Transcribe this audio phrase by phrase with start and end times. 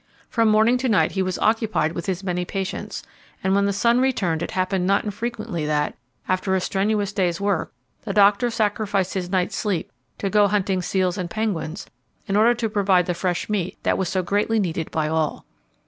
[0.29, 3.03] From morning to night he was occupied with his many patients,
[3.43, 5.95] and when the sun returned it happened not infrequently that,
[6.27, 7.71] after a strenuous day's work,
[8.03, 11.85] the doctor sacrificed his night's sleep to go hunting seals and penguins,
[12.25, 15.45] in order to provide the fresh meat that was so greatly needed by all.